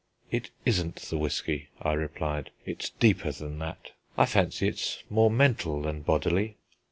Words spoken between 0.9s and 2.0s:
the whisky," I